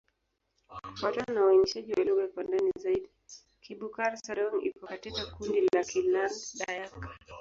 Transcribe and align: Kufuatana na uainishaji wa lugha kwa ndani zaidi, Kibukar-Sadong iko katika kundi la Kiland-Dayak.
Kufuatana 0.89 1.33
na 1.33 1.45
uainishaji 1.45 1.93
wa 1.93 2.03
lugha 2.03 2.27
kwa 2.27 2.43
ndani 2.43 2.71
zaidi, 2.79 3.09
Kibukar-Sadong 3.61 4.61
iko 4.63 4.87
katika 4.87 5.25
kundi 5.25 5.61
la 5.61 5.83
Kiland-Dayak. 5.83 7.09